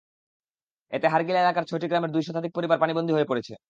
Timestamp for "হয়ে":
3.13-3.29